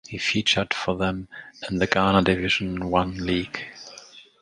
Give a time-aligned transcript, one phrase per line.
[0.07, 1.27] He featured for them
[1.69, 3.65] in the Ghana Division One League.